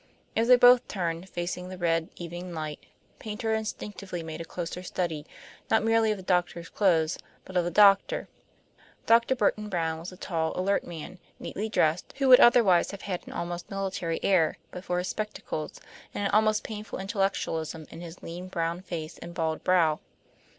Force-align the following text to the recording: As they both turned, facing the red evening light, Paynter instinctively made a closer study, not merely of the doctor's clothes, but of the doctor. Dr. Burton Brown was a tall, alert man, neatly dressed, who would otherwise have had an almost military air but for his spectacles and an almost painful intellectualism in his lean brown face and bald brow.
As 0.35 0.47
they 0.47 0.55
both 0.55 0.87
turned, 0.87 1.29
facing 1.29 1.69
the 1.69 1.77
red 1.77 2.09
evening 2.15 2.55
light, 2.55 2.87
Paynter 3.19 3.53
instinctively 3.53 4.23
made 4.23 4.41
a 4.41 4.45
closer 4.45 4.81
study, 4.81 5.27
not 5.69 5.83
merely 5.83 6.09
of 6.09 6.17
the 6.17 6.23
doctor's 6.23 6.69
clothes, 6.69 7.19
but 7.45 7.55
of 7.55 7.65
the 7.65 7.69
doctor. 7.69 8.27
Dr. 9.05 9.35
Burton 9.35 9.69
Brown 9.69 9.99
was 9.99 10.11
a 10.11 10.17
tall, 10.17 10.59
alert 10.59 10.83
man, 10.85 11.19
neatly 11.39 11.69
dressed, 11.69 12.15
who 12.17 12.29
would 12.29 12.39
otherwise 12.39 12.89
have 12.89 13.03
had 13.03 13.21
an 13.27 13.33
almost 13.33 13.69
military 13.69 14.19
air 14.23 14.57
but 14.71 14.83
for 14.83 14.97
his 14.97 15.07
spectacles 15.07 15.79
and 16.15 16.23
an 16.23 16.31
almost 16.31 16.63
painful 16.63 16.97
intellectualism 16.97 17.85
in 17.91 18.01
his 18.01 18.23
lean 18.23 18.47
brown 18.47 18.81
face 18.81 19.19
and 19.19 19.35
bald 19.35 19.63
brow. 19.63 19.99